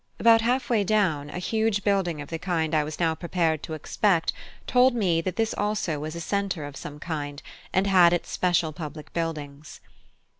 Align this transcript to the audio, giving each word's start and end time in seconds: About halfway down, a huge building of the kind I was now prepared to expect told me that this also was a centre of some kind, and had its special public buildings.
About 0.17 0.41
halfway 0.41 0.83
down, 0.83 1.29
a 1.29 1.37
huge 1.37 1.83
building 1.83 2.21
of 2.21 2.31
the 2.31 2.39
kind 2.39 2.73
I 2.73 2.83
was 2.83 2.99
now 2.99 3.13
prepared 3.13 3.61
to 3.61 3.75
expect 3.75 4.33
told 4.65 4.95
me 4.95 5.21
that 5.21 5.35
this 5.35 5.53
also 5.53 5.99
was 5.99 6.15
a 6.15 6.19
centre 6.19 6.65
of 6.65 6.75
some 6.75 6.97
kind, 6.97 7.39
and 7.71 7.85
had 7.85 8.11
its 8.11 8.31
special 8.31 8.73
public 8.73 9.13
buildings. 9.13 9.79